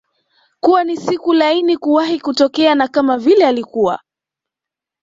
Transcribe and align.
kuwa 0.59 0.83
ni 0.83 0.97
siku 0.97 1.33
laini 1.33 1.77
kuwahi 1.77 2.19
kutokea 2.19 2.75
na 2.75 2.87
kama 2.87 3.17
vile 3.17 3.47
alikuwa 3.47 3.99